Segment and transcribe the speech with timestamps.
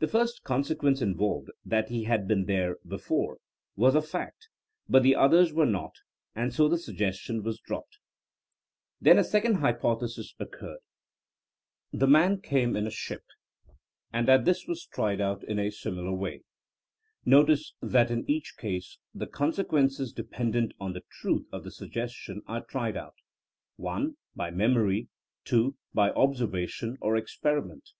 [0.00, 3.38] The first consequence involved— ^that he had been there before—
[3.78, 4.48] ^was a fact,
[4.88, 5.92] but the others were not,
[6.34, 8.00] and so the suggestion was dropped.
[9.00, 10.80] Then a second hypothesis occurred
[11.92, 13.22] THINEINa AS A SOIENOE 29— ^the man came in a ship*'—
[14.12, 16.40] and this was tried out in a similar way.
[17.24, 22.64] Notice that in each case the consequences dependent on the truth of the suggestion are
[22.68, 23.14] tried out
[23.76, 25.06] (1) by memory,
[25.44, 27.90] (2) by observation or experiment.